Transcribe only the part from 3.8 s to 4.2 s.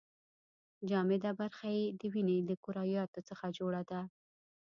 ده.